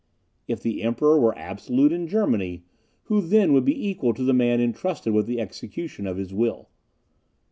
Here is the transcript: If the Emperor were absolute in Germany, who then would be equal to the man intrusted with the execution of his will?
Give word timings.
If 0.47 0.61
the 0.63 0.81
Emperor 0.81 1.19
were 1.19 1.37
absolute 1.37 1.91
in 1.91 2.07
Germany, 2.07 2.63
who 3.03 3.21
then 3.21 3.53
would 3.53 3.65
be 3.65 3.87
equal 3.87 4.15
to 4.15 4.23
the 4.23 4.33
man 4.33 4.59
intrusted 4.59 5.13
with 5.13 5.27
the 5.27 5.39
execution 5.39 6.07
of 6.07 6.17
his 6.17 6.33
will? 6.33 6.69